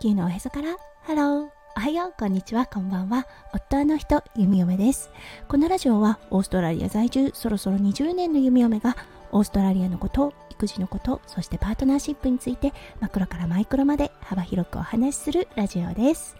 [0.00, 0.76] 地球のおへそから。
[1.02, 2.14] ハローおはよう。
[2.16, 2.66] こんにちは。
[2.66, 3.26] こんばんは。
[3.52, 5.10] 夫の人ゆみよめです。
[5.48, 8.96] このラジオはオーストラリア在住そろそろ20年の弓嫁が
[9.32, 16.36] オーストラリアのこと育児のことそしてパートナーシップについてマクロからマイクロまで幅広くお話しするラジオです。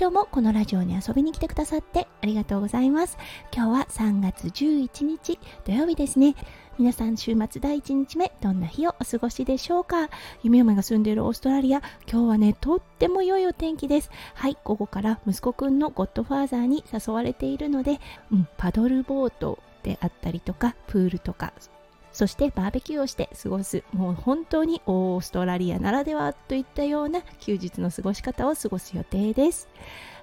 [0.00, 3.18] 今日もこのラジオに遊びに来てくださってありがとうございます。
[3.54, 6.34] 今日は3月11日土曜日ですね。
[6.78, 10.08] 皆さん週末第1日目どんな日をお過ごしでしょうか？
[10.42, 14.10] 夢嫁が住んでいるオーストラリア今日はねとっても良いお天気です。
[14.34, 18.00] はい午後から息子くんのゴッドファーザーに誘われているので、
[18.32, 21.52] うん、パドルボートであったりとかプールとか
[22.12, 29.68] そしてバーベキューをして過ごすもう本当にオーストラリアならではといったような休日の過ごし方を過ごす予定です。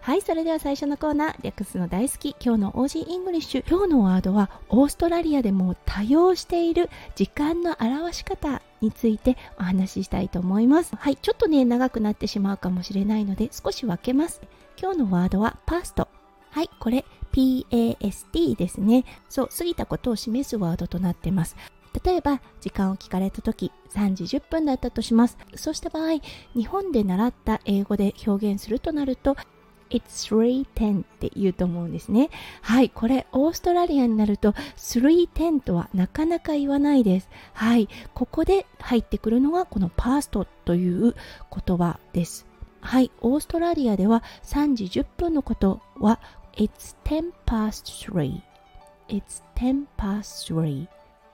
[0.01, 3.63] はいそれでは最初のコーナー略すの大好き今日の オージーイングリッシュ。
[3.69, 10.95] 今日のワードはオーストラリアでも多用している時間の表し方についてお話ししたいと思います。
[10.95, 14.41] はいちょっとね長くなってしまうかもしれないので少し分けます。
[14.81, 16.07] 今日のワードはパスト。
[16.51, 17.03] はいこれ
[17.33, 19.03] PAST ですね。
[19.27, 21.57] そう過ぎたことを示すワードとなってます。
[22.03, 26.21] 例えば時間を聞かれた時3時10分だったとしますそうした場合
[26.53, 29.35] 日本で習った英語で表現するとなると
[29.89, 32.29] It's 310って言うと思うんですね。
[32.61, 37.29] はい、これオーストラリアになると310とはなかなか言わないです。
[37.53, 41.15] はい、ここで入ってくるのがこのパーストという
[41.65, 42.45] 言葉です。
[42.81, 46.19] はい、オーストラリアでは3時10分のことは
[46.53, 48.41] It's 10 past 3
[49.09, 50.87] It's 10 past 3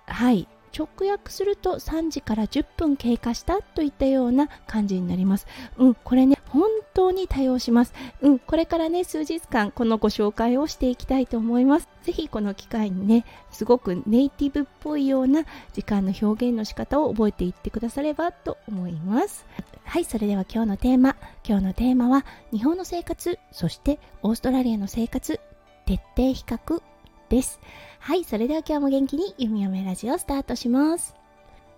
[0.08, 5.48] はい、直訳すると3時から10分経過したといったような感じになります。
[5.78, 7.94] うん、これね、本当に多用します。
[8.22, 11.88] うん、これからね、数日間このご紹介をしていきたいと思います。
[12.04, 19.46] ぜひこの機会にね、すごくネイティブっぽいような時間の表現の仕方を覚えていってくださればと思います。
[19.86, 21.16] はい、それでは今日のテーマ。
[21.48, 25.40] 今日のテーマは日本の生活、そしてオーストラリアの生活、
[25.86, 26.82] 徹底比較
[27.30, 27.60] です。
[28.00, 31.16] はい、それでは今日も元気に弓嫁ラジオスタートします。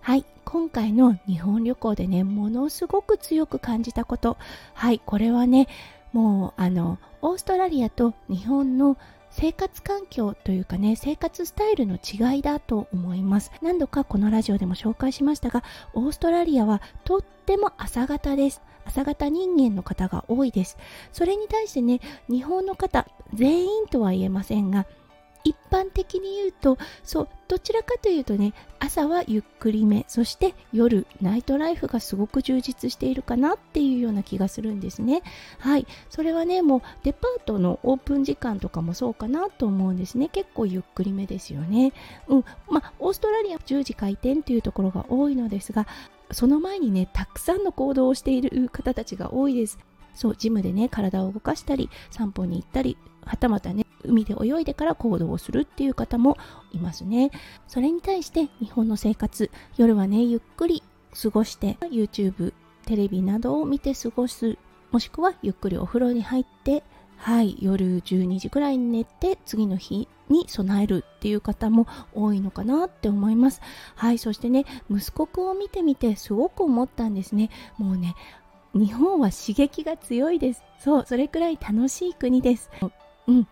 [0.00, 4.36] はい、今回の日本旅行でね、ものすごく強く感じたこと。
[4.74, 5.68] はい、これはね、
[6.12, 8.96] もうあの、オーストラリアと日本の
[9.30, 15.62] 生活環境というかね生活スタイルの違いだと思います何度かこのラジオでも紹介しましたが
[15.94, 20.78] オーストラリアはとっても朝方です朝型人間の方が多いです
[21.12, 24.86] それに対してね日本の方全員とは言えませんが
[25.44, 35.22] 一般的に言うとそうどちらかというとね朝はゆっくりめそして夜ナイトライフがすごく充実しているかなっていうような気がするんですね。
[35.58, 35.86] はい。
[36.10, 40.28] それはねもうデパートのオープン時間とかもそうかなと思うんですね。
[40.28, 41.92] 結構ゆっくりめですよね。
[42.28, 42.44] うん。
[42.68, 45.86] まあオーストラリア10時開店というところが多いのですが
[46.30, 49.78] その前にねたくさんの行動をしている方たちが多いです。
[50.14, 56.36] そうジムでね体を動かしたり散歩に行ったりはたまたね海で泳いでから行動をするっていう方も
[56.72, 57.30] いますね。
[57.66, 60.82] それに対して日本の生活夜はねゆっくり
[61.20, 62.52] 過ごして YouTube
[62.86, 64.56] テレビなどを見て過ごす
[64.90, 66.82] もしくはゆっくりお風呂に入って
[67.16, 73.60] はい夜12時くらいに寝て次の日に備えるっていう方も多いのかなって思います。
[73.96, 77.50] はいそしてね息子くんを見てみてすごく思ったんですね。
[77.76, 78.14] もうね
[78.74, 80.62] 日本は刺激が強いです。
[80.78, 82.70] そうそれくらい楽しい国です。
[83.26, 83.48] うん。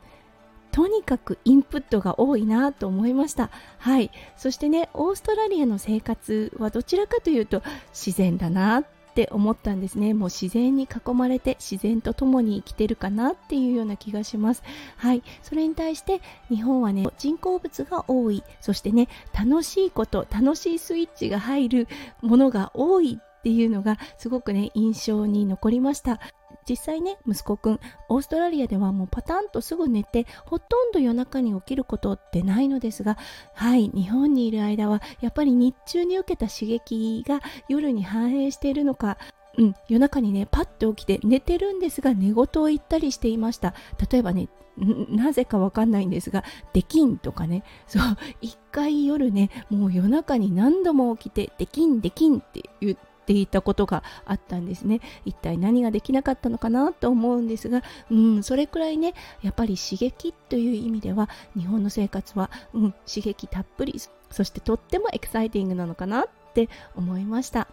[0.77, 3.49] とにかくインプットが多いなと思いました。
[3.79, 4.11] はい。
[4.37, 7.63] そしてねオーストラリアの生活はどちらかというと
[7.95, 10.13] 自然だなって思ったんですね。
[10.13, 14.63] もう自然に囲まれて自然と共に生きてるかなっていうような気がします。
[14.99, 15.23] はい。
[15.41, 16.21] それに対して
[16.51, 18.45] 日本はね人工物が多い。
[18.61, 21.89] そしてね楽しいこと楽しいスイッチが入る
[22.21, 26.21] ものが多いっていうのがすごくね印象に残りました。
[26.69, 33.17] 実際ね息子くんオーストラリアではもうパタンとすぐ寝てほとんど夜中に起きることってないのですが
[33.55, 39.19] はい日本にいる間はやっぱり日中に受けた刺激が夜に反映しているのか
[39.59, 43.73] うん、夜中にねパッと起きて寝てるんですが寝言を言ったりしていました。
[44.11, 48.03] 例えばねなぜかわかんないんですが、できんとかね、そう、
[48.43, 55.01] 一回夜ね、もう夜中に何度も起きて、できんできんって言ってていたことがあったんですね。
[55.25, 64.01] 一体何ができなかったのかなと思うんですがうんそれくらいねやっぱり刺激という意味では日本の生活は、うん、刺激たっぷり
[64.31, 67.69] そしてとってもエキサイティングなのかなって思いました。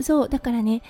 [0.00, 0.82] そうだからね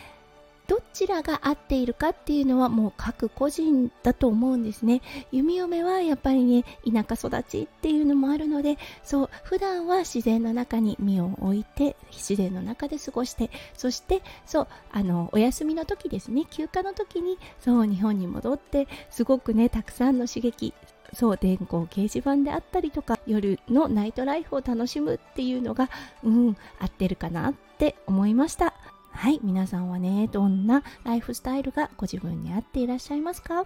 [0.66, 5.00] どちらが合っているかっていうのはもう各個人だと思うんですね。
[5.30, 20.74] 弓嫁はやっぱりね田舎育ちっていうのもあるのでそう普段は自然の中に身を置いて自然の中で過ごしてそしてそうあのお休みの時ですね休暇の時にそう日本に戻ってすごくねたくさんの刺激
[21.12, 25.88] そう電光掲示板であったりとか夜のナイトライフを楽しむっていうのが
[26.24, 28.74] うん合ってるかなって思いました。
[29.16, 33.64] はい皆さんはねどんなライフスタイルがご自分に合っていらっしゃいますか？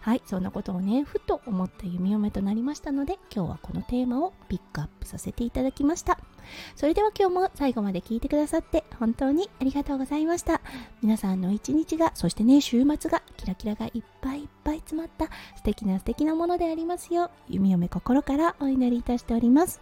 [0.00, 6.18] はいそんなことをねふと思った弓嫁となりましたので今日はこのテーマをピックアップさせていただきました。
[6.74, 10.60] それでは今日も最後まで聞いてくださって本当にありがとうございました。
[11.00, 15.26] 皆さんの一日がそしてね週末がキラキラがいっぱいいっぱい詰まった
[15.56, 19.80] 素敵な素敵なものでありますよう弓嫁心からお祈りいたしております。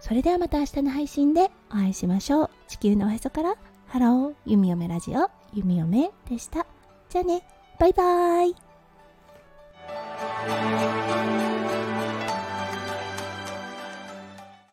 [0.00, 2.50] それではまた明日の配信でお会いしましょう。
[2.66, 3.54] 地球のおへそから
[3.88, 6.66] ハロー、ゆみよめラジオ、ゆみよめでした。
[7.08, 7.42] じゃあね、
[7.80, 8.56] バイバーイ。